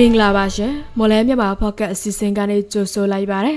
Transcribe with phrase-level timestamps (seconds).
[0.00, 3.54] မင်္ဂလာပါရှင်မော်လဲမြန်မာဖော့ကတ်အစီအစဉ်ကနေကြိုဆိုလိုက်ပါရစေ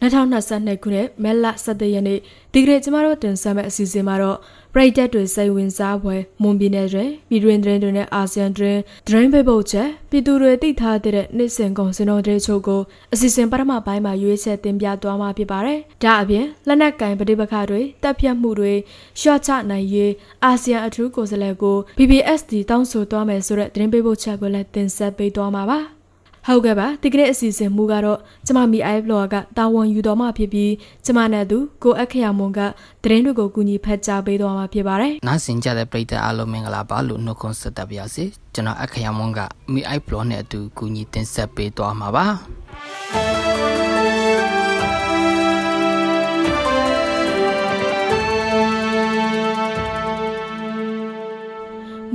[0.00, 2.18] 2022ခုနှစ်မဲလ17ရက်နေ့
[2.52, 4.38] ဒီကနေ့ကျမတို့တင်ဆက်မယ့်အစီအစဉ်မှာတော့
[4.76, 12.80] ပရိသတ်တွေစိတ်ဝင်စားဖွယ်မွန်ပြည်နယ်တွင်ပြည်တွင်တွင်တွင်နဲ့အာဆီယံတွင်ဒရင်ဖေပုတ်ချက်ပြည်သူတွေသိထားတဲ့နေ့စဉ်ကုန်စင်တော်တွေချို့ကို
[13.12, 18.72] အစီအစဉ်ပထမပိုင်းမှာရွေးချယ်တင်ပြသွားမှာဖြစ်ပါတယ်။ဒါအပြင်လက်နက်ကင်ပဋိပက္ခတွေတပ်ဖြတ်မှုတွေ
[19.20, 20.12] ရှော့ချနိုင်ရေး
[20.44, 25.80] အာဆီယံအထူးကိုယ်စားလှယ်ကို PPSD တောင်းဆိုသွားမယ်ဆိုတဲ့ဒရင်ဖေပုတ်ချက်ကိုလည်းတင်ဆက်ပေးသွားမှာပါ။
[26.48, 30.72] ဟုတ်ကဲ့ပါဒီကနေ့အစီအစဉ်မူကတော့ကျမမီအိုင်ဘလော့ကတာဝန်ယူတော်မှဖြစ်ပြီး
[31.04, 32.60] ကျမနဲ့သူကိုအခရမွန်က
[33.02, 39.40] သတင်းတွေကိုကူညီဖတ်ကြားပေးတော်မှာဖြစ်ပါတယ်။နားဆင်ကြတဲ့ပရိသတ်အားလုံးမင်္ဂလာပါလို့နှုတ်ခွန်းဆက်သပါရစေ။ကျွန်တော်အခရမွန်က
[39.72, 42.26] မီအိုင်ဘလော့နဲ့အတူကူညီတင်ဆက်ပေးတော်မှာပါ။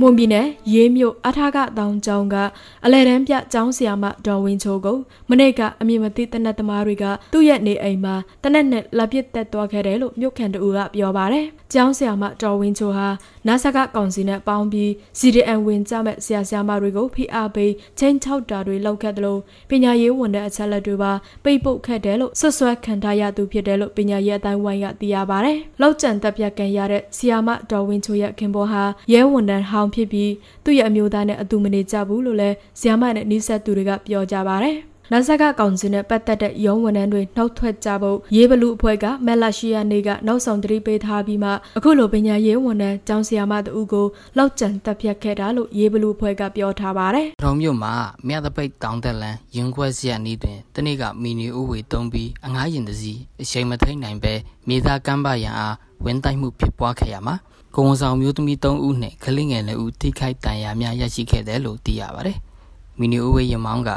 [0.00, 2.36] မွန်ပြည်နယ်ရေးမြို့အထာကတောင်ကျောင်းက
[2.84, 4.98] အလဲတန်းပြကျောင်းဆရာမဒေါ်ဝင်းချိုကို
[5.30, 13.08] မနေ့ကအမြင့်မသိတနက်သမားတွေကသူ့ရဲ့နေအိမ်မှာတနက်နဲ့လက်ပစ်တက်သွားခဲ့တယ်လို့မြို့ခံတူကပြောပါတယ်။ကျောင်းဆရာမဒေါ်ဝင်းချိုဟာ
[13.46, 19.40] နာဆကကောင်စီနဲ့ပေါင်းပြီး CDN ဝင်ကြမဲ့ဆရာဆရာမတွေကိုဖိအားပေးချင်းချောက်တာတွေလောက်ခဲ့တယ်လို့
[19.70, 21.12] ပညာရေးဝန်ထမ်းအချက်လက်တွေပါ
[21.44, 30.30] ပိတ်ပုတ်ခဲ့တယ်လို့ဆွဆွဲခံထားရသူဖြစ်တယ်လို့ပညာရေးအတိုင်းဝိုင်းကသိရပါတယ်။လောက်ကျန်တက်ပြတ်ကန်ရတဲ့ဆရာမဒေါ်ဝင်းချိုရဲ့ခင်ဘောဟာရဲဝန်ထမ်းဟောင်းဖြစ်ပြီး
[30.64, 34.76] သူ့ရဲ့အမျိုးသားနဲ့အတူမနေကြဘူးလို့လည်းဇာမနဲ့နှိဆက်သူတွေကပြောကြပါတယ်။
[35.12, 44.06] နာဆက်ကကောင်စီနဲ့ပတ်သက်တဲ့ရုံးဝန်ထမ်းတွေနှုတ်ထွက်ကြဖို့ရေးဘလူအဖွဲ့ကမက်လာရှိယာနေကနောက်ဆောင်တတိပေးထားပြီးမှအခုလိုပညာရေးဝန်ထမ်းကျောင်းဆရာမတူကို
[44.38, 47.92] လောက်ကျန်တက်ဖြတ်ခဲ့တာလို့ရေးဘလူအဖွဲ့ကပြောထားပါတယ်။ရုံမြို့မှာ
[48.26, 54.34] မြတ်တပိတ်တောင်တက်လန်ရင်ခွဲစရနီးတွင်တနေ့ကမီနီဥဝေတုံးပြီးအငားရင်တစီအချိန်မထိန်နိုင်ပဲ
[54.68, 55.74] မြေသားကမ်းပါရန်အား
[56.04, 57.34] ဝင်းတိုက်မှုဖြစ်ပွားခဲ့ရမှာ
[57.74, 62.38] ကိုဝန်ဆောင်မျိုးသမီး3ဦးနဲ့ကလေးငယ်2ဦးထိခိုက်ဒဏ်ရာများရရှိခဲ့တယ်လို့သိရပါတယ်။
[62.98, 63.90] မီနီအိုဝေးရမောင်းက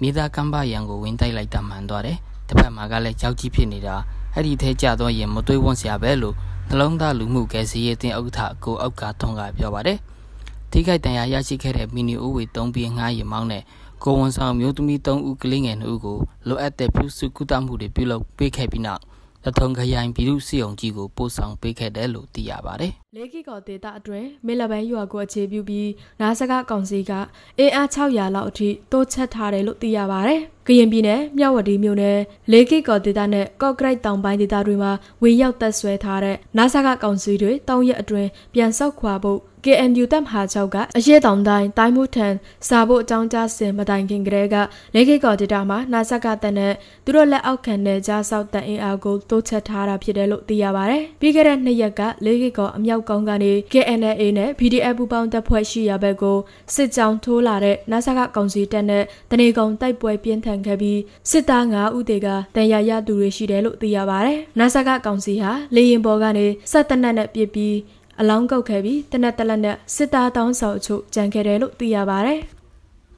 [0.00, 2.18] မြေသားကမ်းပါရန်ကိုဝင်တိုက်လိုက်တာမှန်သွားတယ်။
[2.48, 3.96] တစ်ဖက်မှာကလည်းကြောက်ကြီးဖြစ်နေတာ
[4.34, 6.34] အဲ့ဒီထဲကျတော့ရင်မတွေးဝန်းစရာပဲလို့
[6.68, 9.98] နှလုံးသားလူမှုကယ်ဆယ်ရေးအသင်းဥက္ကဋ္ဌကိုအောက်ကထုံးကပြောပါတယ်။
[10.70, 13.62] ထိခိုက်ဒဏ်ရာရရှိခဲ့တဲ့မီနီအိုဝေး3ပြီးငှားရမောင်းနဲ့
[14.02, 16.18] ကိုဝန်ဆောင်မျိုးသမီး3ဦးကလေးငယ်2ဦးကို
[16.48, 19.02] လိုအပ်တဲ့ပြုစုကုသမှုတွေပြုလုပ်ပေးခဲ့ပြီးနောက်
[19.44, 25.90] တထုံခရိုင်ပြည်သူ့စီအောင်ကြီးကိုပို့ဆောင်ပေးခဲ့တယ်လို့သိရပါတယ်။လေကီကောဒေတာအတွင်းမေလဘန်ရွာကိုအခြေပြုပြီး
[26.20, 27.12] နားစကားကောင်စီက
[27.58, 32.18] အင်အား600လောက်အထိတိုးချက်ထားတယ်လို့သိရပါတယ်။ကရင်ပြည်နယ်မြဝတီမြို့နယ်
[32.52, 42.28] လေကီကောဒေတာနဲ့ကော့ကရိုက်တောင်ပိုင်းဒေသတွေမှာဝင်ရောက်သက်ဆွဲထားတဲ့နားစကားကောင်စီတွေတောင်းရက်အတွင်းပြန်ဆောက်ခွာဖို့ KNU တပ်မဟာချုပ်ကအရေးတောင်တိုင်းတိုင်းမှုထံ
[42.68, 44.56] စာဖို့အကြောင်းကြားစင်မတိုင်ခင်ကတည်းက
[44.94, 46.72] လေခိကော်ဒေတာမှာနာဆက်ကတပ်နဲ့
[47.04, 56.38] သူတို့လက်အောက်ခံတဲ့ကြားဆောက်တပ်အင်အားကိုတိုးချက်ထားတာဖြစ်တယ်လို့သိရပါဗျ။ပြီးခဲ့တဲ့နှစ်ရက်ကလေခိကော်အမြောက်ကောင်းကနေ KNLA နဲ့ PDF ပူးပေါင်းတပ်ဖွဲ့ရှိရဘက်ကို
[56.74, 61.00] စစ်ကြောင်းထိုးလာတဲ့နာဆက်ကကောင်စီတပ်နဲ့တနေကုန်တိုက်ပွဲပြင်းထန်ခဲ့ပြီး
[61.30, 67.76] စစ်သား9ဦးတေကတန်ရာရသူတွေရှိတယ်လို့သိရပါဗျ။နာဆက်ကကောင်စီဟာလေရင်ပေါ်ကနေစက်တနက်နဲ့ပြစ်ပြီး
[68.20, 72.34] အလောင်းကုတ်ခဲ့ပြီးတနက်တလက်နဲ့စစ်သားတောင်းဆောင်အချို့ကြံခဲ့တယ်လို့သိရပါဗျ။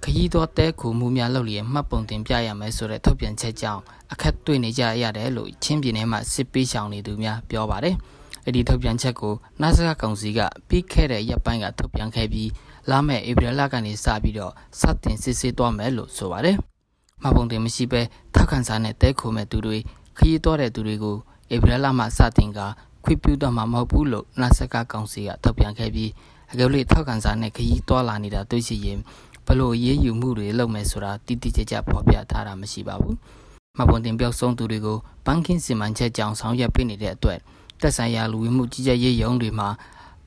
[0.04, 3.82] ခရီးတော်တဲခုမှုများလုပ်လျက်မှတ်ပုံတင်ပြရမယ်ဆိုတဲ့ထုတ်ပြန်ချက်ကြောင့်
[4.12, 7.96] အခက်တွေ့နေကြရတယ်လို့ချင်းပြည်နယ်မှာစစ်ပေးဆောင်နေသူများပြောပါတယ်။
[8.44, 12.50] အဲ့ဒီထုတ်ပြန်ချက်ကိုနာဆကကောင်စီကပြီးခဲ့တဲ့ရက်ပိုင်းကထုတ်ပြန်ခဲ့ပြီး
[12.90, 16.56] လာမယ့်ဧပြီလကနေစပြီးတော့စတင်စစ်ဆေးသွားမယ်လို့ဆိုပါတယ်။
[17.22, 18.02] မှတ်ပုံတင်မရှိဘဲ
[18.34, 19.78] ထောက်ခံစာနဲ့တဲခုမဲ့သူတွေ
[20.18, 21.16] ခရီးတော်တဲ့သူတွေကို
[21.54, 22.60] ဧပြီလမှစတင်က
[23.04, 26.10] ခွင့်ပြုတော့မှာမဟုတ်ဘူးလို့နာဆက်ကကောင်စီကထုတ်ပြန်ခဲ့ပြီး
[26.52, 28.98] အကယ်၍ထောက်ခံစာနဲ့ခရီးသွားလာနေတာတွေ့ရှိရင်
[29.46, 33.16] ဘလို့ရေးယူမှုတွေလုပ်မယ်ဆိုတာတိတိကျကျဖော်ပြထားတာမရှိပါဘူး။
[33.78, 37.38] မပွန်တင်ပြောက်ဆုံးသူတွေကိုဘန်ကင်းစီမံချက်ကြောင့်ဆောင်ရွက်ပေးနေတဲ့အတွက်
[37.82, 39.68] တက်ဆိုင်ရာလူဝင်မှုကြီးကြပ်ရေးရုံးတွေမှာ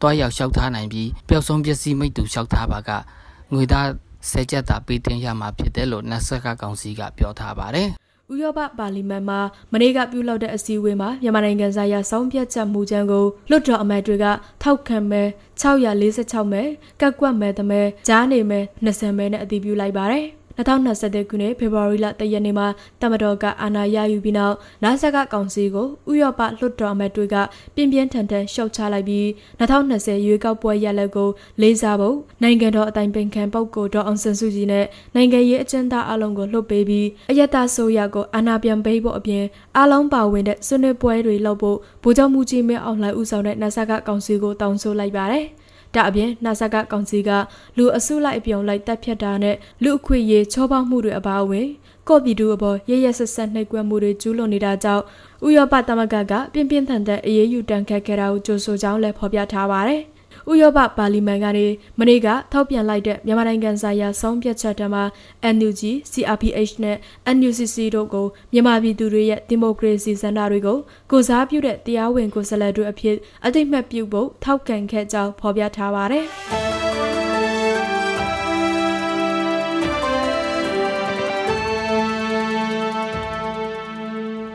[0.02, 2.90] တွားရောက်လျှောက်ထားနိုင်ပြီးပျောက်ဆုံးပစ္စည်းမိတ်တူလျှောက်ထားပါက
[3.54, 3.88] ငွေသား
[4.30, 7.90] ဆဲချက်တာပေးတင်ရမှာဖြစ်တယ်လို့နတ်ဆက်ကကောင်စီကပြောထားပါတယ်။
[8.34, 9.40] ဥရောပပါလီမန်မှာ
[9.72, 14.25] မနေ့ကပြုလုပ်တဲ့အစည်းအဝေးမှာမြန်မာနိုင်ငံဆိုင်ရာစောင်းပြတ်ချက်မှုချမ်းကိုလွှတ်တော်အမတ်တွေက
[14.63, 15.24] ထောက်ခံမဲ
[15.62, 16.63] 646မဲ
[17.01, 20.25] ကက်ကွက်မဲတမဲကြားနေမဲ20မဲနဲ့အတည်ပြုလိုက်ပါတယ်။
[20.57, 22.68] 2021ခုနှစ်ဖေဖော်ဝါရီလ3ရက်နေ့မှာ
[23.02, 27.36] တမတော်ကအာဏာရယူပြီးနောက်နာဆက်ကကောင်စီကိုဥရောပလွှတ်တော်အမတ်တွေက
[27.75, 29.25] ပြင်းပြင်းထန်ထန်ရှုတ်ချလိုက်ပြီး
[29.60, 31.30] 2020ရွေးကောက်ပွဲရလဒ်ကို
[31.62, 34.86] လေးစားဖို့နိုင်ငံတော်အတိုင်ပင်ခံပုဂ္ဂိုလ်ဒေါအောင်ဆန်းစုကြည်နဲ့
[35.16, 39.44] နိုင်ငံရေးအကျဉ်းသားအလုံးကိုလှုပ်ပေးပြီးအယက်သားဆိုရကိုအာဏာပြန်ပေးဖို့အပြင်
[39.78, 45.46] အလုံးပါဝင်တဲ့ဆွေးနွေးပွဲတွေလုပ်ဖို့ဗိုလ်ချုပ်မှုကြီးမင်းအောင်လှိုင်ဦးဆောင်တဲ့နာဆက်ကကောင်စီကိုတောင်းဆိုလိုက်ပါတယ်။
[45.94, 47.30] ဒါအပြင်နာဆာကကောင်စီက
[47.78, 51.68] လူအစုလိုက်အပြုံလိုက်တပ်ဖြတ်တာနဲ့လူအခွင့်အရေးချောပေါက်မှုတွေအပါအဝင်
[52.10, 55.04] ကော့ပြည်သူအပေါ်ရရဆက်ဆက်နှိပ်ကွက်မှုတွေကျူးလွန်နေတာကြောင့်
[55.46, 60.14] ဥရောပသမဂ္ဂကပြင်းပြင်းထန်ထန်အရေးယူတန်ခတ်ခဲ့တာကိုကြိုးဆိုကြောင်းလည်းဖော်ပြထားပါတယ်။ဥ
[60.51, 61.65] ဥရောပပါလီမန်ကနေ
[62.00, 65.03] မနေ့ကထောက်ပြန်လိုက်တဲ့မြန်မာနိုင်ငံဆိုင်ရာဆုံးဖြတ်ချက်တမှာ
[65.56, 65.81] NUG,
[66.12, 66.97] CRPH နဲ့
[67.36, 70.77] NUCC တို့ကိုမြန်မာပြည်သူတွေရဲ့ဒီမိုကရေစီစံတာတွေကို
[71.12, 76.25] ကိုစားပြုတဲ့တရားဝင်ကိုယ်စားလှယ်တို့အဖြစ်အသိမှတ်ပြုဖို့ထောက်ခံခဲ့ကြောင်းဖော်ပြထားပါတယ်။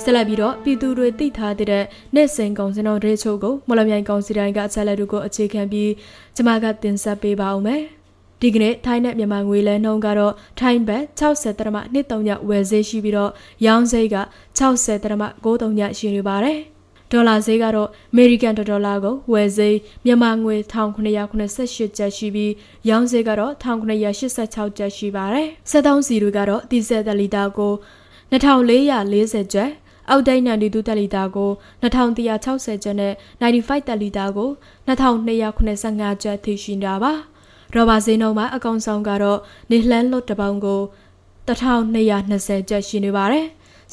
[0.05, 5.91] ဆက်လက်ပြီးတော့ပြည်သူတွေသိထားတဲ့နေ့စဉ်ကောင်စင်တော်တွေချို့ကိုမလမြိုင်ကောင်စီတိုင်းကအချက်လက်တို့ကိုအခြေခံပြီး
[6.37, 7.82] ကျမကတင်ဆက်ပေးပါဦးမယ်။
[8.41, 13.31] ဒီကနေ့ထိုင်းနဲ့မြန်မာငွေလဲနှုန်းကတော့ထိုင်းဘတ်60တရမ23ညဝယ်ဈေးရှိပြီးတော့
[13.67, 14.17] ရောင်းဈေးက
[14.58, 16.58] 60တရမ93ညရှိနေပါတယ်။
[17.12, 22.53] ဒေါ်လာဈေးကတော့အမေရိကန်ဒေါ်လာကိုဝယ်ဈေးမြန်မာငွေ1988ကျပ်ရှိပြီး
[22.88, 27.75] ရောင်းဈေးကတော့1986ကျပ်ရှိပါတယ်။73စီတွေကတော့ဒီဇယ်တလီတာကို
[28.32, 29.70] 2440ကျပ်
[30.10, 31.50] အောက်ဒိတ်92တက်လီတာကို
[31.82, 34.48] 2160ကျပ်နဲ့95တက်လီတာကို
[34.86, 37.12] 2285ကျပ်ထိရှိနေတာပါ
[37.74, 39.38] ရောဘာဈေးနှုန်းမှာအကောင်ဆောင်ကတော့
[39.70, 40.80] နေလှမ်းလွတ်တပေါင်းကို
[41.48, 43.46] 1220ကျပ်ရှိနေပါတယ်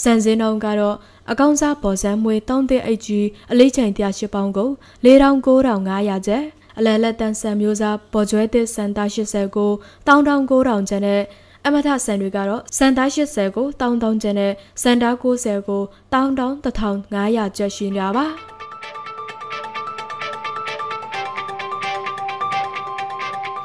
[0.03, 0.95] စံစင်းနှုန်းကတော့
[1.31, 4.69] အကောင့်စားပေါ်စံမွေ3သိအိတ်ကြီးအလေးချိန်108ပေါင်ကို
[5.05, 6.43] 4900ကျပ်
[6.77, 9.71] အလယ်လက်တန်ဆန်မျိုးစားပေါ်ကျွဲသစ်စံသား80ကို
[10.07, 11.21] 19000ကျပ်နဲ့
[11.69, 15.81] အမထဆန်တွေကတော့စန်တား80ကိုတောင်းတောင်းကျန်နဲ့စန်တား90ကို
[16.13, 18.25] တောင်းတောင်း1500ကျပ်ရှိနေတာပါ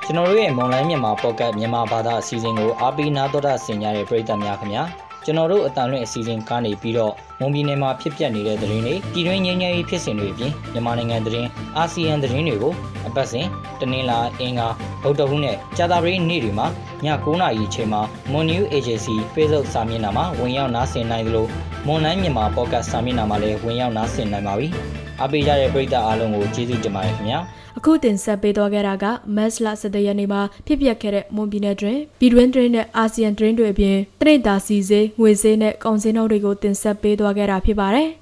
[0.04, 4.82] ကျွန်တော်တို့ရဲ့မွန်လိုင်းမြန်မာပေါ့ကတ်မြန်မာဘာသာအစီအစဉ်ကိုအားပေးနာတော်တာဆင်ကြတဲ့ပရိသတ်များခင်ဗျာ
[5.24, 12.72] ကျွန်တော်တို့အတန်လွင့်အစီအစဉ်ကနေပြီးတော့မွန်ပြည်နယ်မှာဖြစ်ပျက်နေတဲ့သတင်းတွေပြည်တွင်းငြိမ်းချမ်းရေးဖြစ်စဉ်တွေအပြင်မြန်မာနိုင်ငံသတင်းအာဆီယံသတင်းတွေကို
[13.12, 13.46] အပတ်စဉ်
[13.80, 14.68] တနင်္လာအင်္ဂါ
[15.02, 16.66] ဗုဒ္ဓဟူးနဲ့ကြာသပတေးနေ့တွေမှာ
[17.04, 18.00] ည9:00နာရီအချိန်မှာ
[18.32, 21.46] Mon New Agency Facebook စာမျက်နှာမှာဝင်ရောက်နားဆင်နိုင်သလို
[21.86, 24.68] Monline မြန်မာ Podcast စာမျက်နှာမှာလည်းဝင်ရောက်နားဆင်နိုင်ပါပြီ။
[25.20, 27.38] အားပေးကြတဲ့ပရိသတ်အားလုံးကိုကျေးဇူးတင်ပါတယ်ခင်ဗျာ။
[27.78, 29.04] အခုတင်ဆက်ပေးသွားခဲ့တာက
[29.36, 38.08] မက်စလာ17ရက်နေ့မှာဖြစ်ပျက်ခဲ့တဲ့မွန်ပြည်နယ်တွင်ပြည်တွင်းတွင်နဲ့အာဆီယံတွင်တွေအပြင်တရိတ်တာစီစေးငွေစေးနဲ့ကောင်စင်းနှုန်းတွေကိုတင်ဆက်ပေးသွားခဲ့တာဖြစ်ပါတယ်။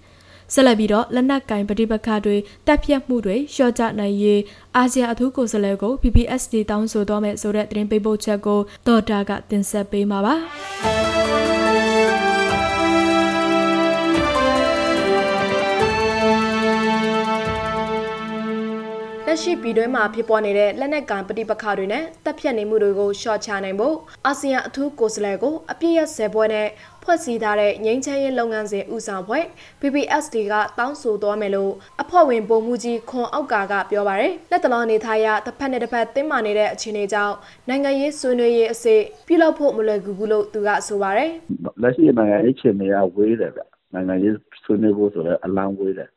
[0.55, 2.37] ဆက်လက်ပြီးတော့လက်နက်ကင်ပဋိပက္ခတွေ
[2.67, 4.41] တပ်ဖြတ်မှုတွေရှော့ချနိုင်ရေး
[4.76, 10.35] အာဆီယံအထူးကိုယ်စားလှယ်ကို PPSD တောင်းဆိုသွားမယ်ဆိုတဲ့သတင်းပေးပို့ချက်ကိုဒေါ်တာကတင်ဆက်ပေးမှာပါ။
[19.30, 23.96] လက်ရှိပြည်တွင်းမှာဖြစ်ပေါ်နေတဲ့လက်နက်ကိုင်ပဋိပက္ခတွေနဲ့တပ်ဖြတ်နေမှုတွေကိုရှော့ချနိုင်ဖို့
[24.26, 26.68] အာဆီယံအထူးကိုယ်စားလှယ်ကိုအပြည့်ရဆယ်ပွဲနဲ့
[27.02, 29.44] ဖွဲ့စည်းထားတဲ့ငြိမ်းချမ်းရေးလုပ်ငန်းစဉ်ဦးဆောင်ဖွဲ့
[29.80, 31.72] PPSD ကတောင်းဆိုသွားမယ်လို့
[32.02, 37.34] အဖွဲ့ဝင်ပုံမှုကြီးခွန်အောက်ကာကပြောပါရယ်လက်တလောနေထားရတစ်ဖက်နဲ့တစ်ဖက်တင်းမာနေတဲ့အခြေအနေကြောင့်
[37.68, 38.96] နိုင်ငံရေးဆွေးနွေးရေးအစီ
[39.28, 41.30] ပြုလုပ်ဖို့မလွယ်ကူဘူးလို့သူကဆိုပါရယ်
[41.82, 43.60] လက်ရှိနိုင်ငံရေးအခြေအနေကဝေးတယ်ဗျ
[43.94, 44.34] နိုင်ငံရေး
[44.64, 46.08] ဆွေးနွေးဖို့ဆိုတော့အလံဝေးတယ်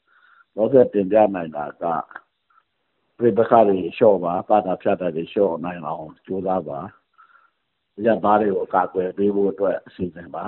[0.56, 1.86] တော့ဆက်တင်ပြနိုင်တာက
[3.18, 6.80] ပြိပခါတွေလျှော့ပါပါတာဖြတ်တာတွေလျှော့နိုင်အောင်ကြိုးစားပါ
[8.06, 10.45] ရသားတွေကိုကာကွယ်ပေးဖို့အတွက်အစီအစဉ်ပါ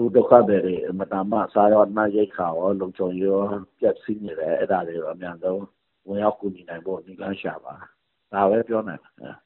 [0.00, 3.40] ဥဒုက္ခတွေမတမစားရောနာရိတ်ခါရောလုံချုံရော
[3.78, 5.60] ပြက်စီးနေတယ်အဲ့ဒါတွေတော့အများဆုံး
[6.06, 7.74] ဝင်ရောက်ကူညီနိုင်ဖို့ဒီကန်းရှာပါ
[8.32, 9.36] ဒါပဲပြောနိုင်တယ်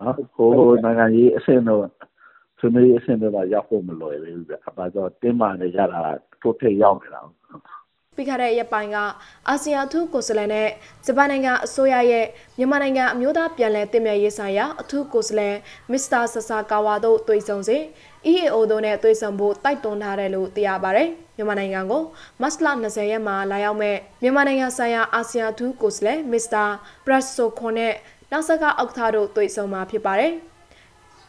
[0.00, 0.50] နော်ဟို
[0.84, 1.84] နိုင်ငံကြီးအဆင့်တော့
[2.58, 6.02] သူမျိုးအဆင့်တော့ရောက်ဖို့မလွယ်ဘူးဗျအပါတော့တင်းမာနေကြတာ
[6.40, 7.20] ထိုးထိပ်ရောက်နေတာ
[8.20, 8.96] ပြီးခဲ့တဲ့ရက်ပိုင်းက
[9.48, 10.68] အာဆီယံအထူးကိုယ်စားလှယ်နဲ့
[11.06, 12.26] ဂျပန်နိုင်ငံအစိုးရရဲ့
[12.58, 15.56] မြန်မာနိုင်ငံအမျိုးသားပြန်လည်တည်မြဲရေးဆိုင်ရာအထူးကိုယ်စားလှယ်
[15.92, 17.82] မစ္စတာဆဆာကာဝါတို့တွေ့ဆုံစဉ်
[18.32, 22.02] EAO တို့နဲ့တွေ့ဆုံဖို့တိုက်တွန်းထားတယ်လို့သိရပါတယ်။မြန်မာနိုင်ငံကို
[22.40, 26.64] မတ်လ20ရက်မှာလာရောက်မဲ့မြန်မာနိုင်ငံဆိုင်ရာအာဆီယံအထူးကိုယ်စားလှယ်မစ္စတာ
[27.06, 27.94] ပရက်ဆိုခွန်နဲ့
[28.30, 30.34] နောက်ဆက်ကအောက်ထားတို့တွေ့ဆုံမှာဖြစ်ပါတယ်။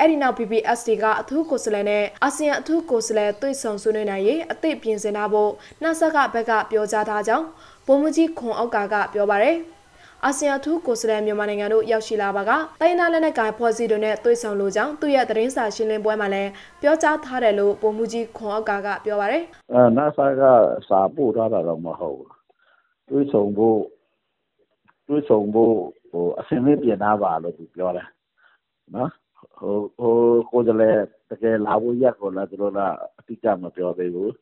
[0.04, 7.46] အဲ့ဒီနောက် PPSD ကအထူးကိုယ်စားလှယ်နဲ့အာဆီယံအထူးကိုယ်စားလှယ်တွေ့ဆုံဆွေးနွေးနိုင်ရေးအသည့်ပြင်ဆင်ထားဖို့နှဆက်ကဘက်ကပြောကြားထားကြောင်း
[7.86, 9.58] ဗိုလ်မှူးကြီးခွန်အောက်ကကပြောပါရယ်
[10.26, 16.50] အာဆီယံထူးကိုယ်စားလှယ်မြန်မာနိုင်ငံတို့ရောက်ရှိလာပါကတိုင်းနာလက်နက်ကိုင်ဖွဲ့စည်းတွေနဲ့တွေ့ဆုံလိုကြောင်းသူ့ရဲ့သတင်းစာရှင်းလင်းပွဲမှာလည်း
[16.82, 19.44] ပြောကြားထားတယ်လို့ပုံမှုကြီးခွန်အောက်ကကပြောပါရယ်
[19.74, 20.42] အဲနာဆာက
[20.90, 22.30] စာပို့ထားတာတော့မဟုတ်ဘူး
[23.10, 23.80] တွေ့ဆုံဖို့
[25.08, 25.74] တွေ့ဆုံဖို့
[26.12, 28.08] ဟိုအစင်းလေးပြင်သားပါလို့သူပြောတယ်
[28.96, 29.12] နော်
[29.59, 30.15] ဟိုဟို
[30.51, 32.81] ကိုယ်တည်းတကယ်လာဖို့ရက်ကိုလည်းသူတို့က
[33.19, 34.35] အတိအကျမပြောသေးဘူး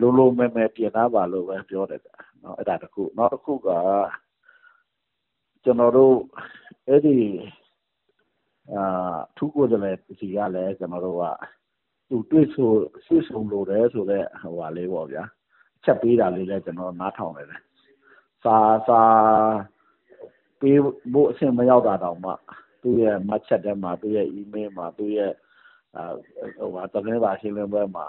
[0.00, 2.00] လုံးလုံးမဲမဲပြင်သားပါလို့ပဲပြောတယ်
[2.40, 3.68] เนาะအဲ့ဒါတခုနောက်တစ်ခုက
[5.64, 6.16] ကျွန်တော်တို့
[6.88, 7.16] အဲ့ဒီ
[8.72, 11.24] အာထူးကိုယ်တည်းစီကလည်းကျွန်တော်တို့က
[12.08, 12.70] သူတွေ့ဆို
[13.06, 15.22] ဆွဆုံလို့တယ်ဆိုတော့ဟိုပါလေးပေါ့ဗျာ
[15.84, 17.62] ချက်ပေးတာလေးလည်းကျွန်တော်နားထောင်နေတယ်
[18.44, 18.56] စာ
[18.88, 19.02] စာ
[20.60, 20.80] ပေး
[21.12, 22.32] ဖို့အဆင်မရောက်တာတော့မှ
[22.83, 25.31] သူ့ရဲ့မှတ်ချက်ထဲမှာသူ့ရဲ့ email မှာသူ့ရဲ့
[26.59, 28.07] ဟိုဟာတမန်ပါရှင်းလင်းပွဲမှာ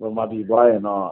[0.00, 1.04] ဗမာပြည်သွားရင်တော့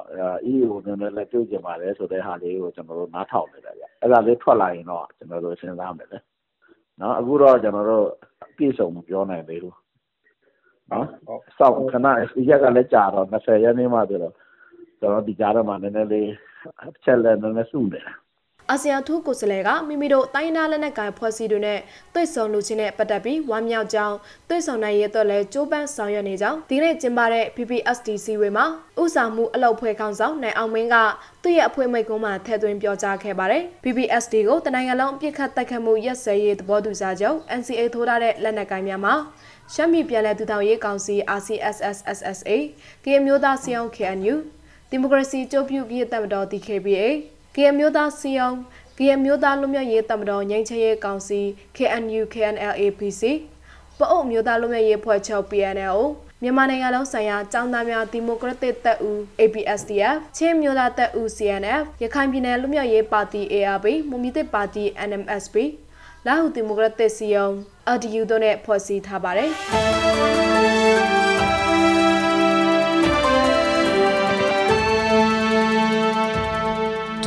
[0.51, 6.19] EAO နည်းနည်းလက်တွေ့ကျင်ပါတယ်ဆိုတဲ့ဟာလေးကိုကျွန်တော်တို့နားထောင်နေတယ်ဗျအဲ့ဒါလေးထွက်လာရင်တော့ကျွန်တော်တို့စဉ်းစားမယ်လေ
[7.01, 8.07] နော်အခုတော့ကျွန်တော်တို့
[8.57, 9.77] ပြေဆုံးမပြောနိုင်သေးဘူး
[10.91, 11.07] နော်
[11.59, 12.07] စောင့်ခဏ
[12.49, 14.35] ရက်ကလည်းကြာတော့20ရက်နေမှဆိုတော့
[15.01, 16.31] ကျွန်တော်ဒီကြားထဲမှာနည်းနည်းလေး
[17.05, 18.07] ချက်လက်နည်းနည်းစုနေတယ်
[18.71, 21.79] အာဆီယံထူးကိုယ်စားလှယ်ကမိမိတို့တိုင်းနာလက်နက်ကိုင်ဖွဲ့စည်းတွေနဲ့
[22.15, 24.17] တွေ့ဆုံလူချင်းနဲ့ပတ်သက်ပြီးဝမ်းမြောက်ကြောင်း
[24.49, 28.67] တွေ့ဆုံနိုင်ရတဲ့လဲကြိုးပမ်းဆောင်ရွက်နေကြောင်းဒီနေ့ကျင်းပတဲ့ PPSD စီဝေမှာ
[29.03, 30.97] ဥဆောင်မှုအလုပ်ဖွဲ့ခေါင်းဆောင်နိုင်အောင်မင်းက
[31.43, 39.15] သူ့ရဲ့အဖွဲ့မိတ်ကုန်းမှာထည့်သွင်းပြောကြားခဲ့ပါတယ်။ PPSD ကိုတနိုင်ငံလုံးပြစ်ခတ်တိုက်ခတ်မှုရက်စဲရေးသဘောတူစာချုပ် NCA ထိုးထားတဲ့လက်နက်ကိုင်များမှာ
[39.73, 42.51] ရှမ်းပြည်ပြည်လဲ့တူထောင်ရေးကောင်စီ RCSS/SSA
[43.05, 44.35] ကရင်မျိုးသားစီအောင် KNU
[44.91, 47.07] ဒီမိုကရေစီကြိုးပြုရေးတပ်မတော် DKBA
[47.57, 48.57] ကရင်မျိုးသားစီအောင်
[48.99, 51.41] ကရင်မျိုးသားလူမျိုးရေးတပ်မတော်ငြိမ်းချမ်းရေးကောင်စီ
[51.77, 53.23] KNU KNLAPC
[53.99, 56.01] ပအုပ်မျိုးသားလူမျိုးရေးဖွဲ့ချုပ် PNLO
[56.43, 65.57] မြန်မာနိုင်ငံလုံးဆိုင်ရာចောင်းသားများဒီမိုကရက်တစ်တပ်ဦး APSDF ချင်းမျိုးသားတပ်ဦး CNF ရခိုင်ပြည်နယ်လူမျိုးရေးပါတီ ARP မွန်ပြည်သစ်ပါတီ NMSP
[66.27, 67.49] လာဟုဒီမိုကရက်တစ်စီယုံ
[67.95, 70.76] RDU တို့နဲ့ဖွဲ့စည်းထားပါတယ်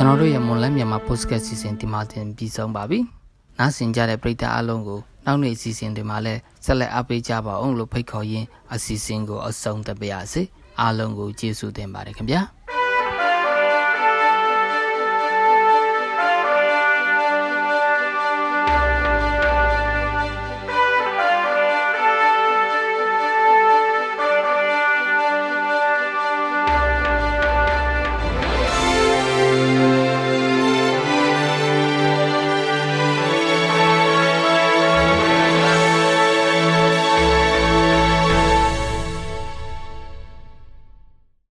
[0.00, 2.98] ကျွန်တော်တို့ရဲ့မွန်လန်းမြန်မာ podcast စီစဉ်ဒီမှာတင်ပြီးဆုံးပါပြီ။
[3.58, 10.42] နားဆင်ကြတဲ့ပရိသတ်အားလုံးကိုနောက်နေ့အစီအစဉ်တွေမှာလည်းဆက်လက်အားပေးကြပါအောင်လို့ဖိတ်ခေါ်ရင်းအစီအစဉ်ကိုအဆုံးသတ်ပါရစေ။
[10.80, 12.40] အားလုံးကိုကျေးဇူးတင်ပါတယ်ခင်ဗျာ။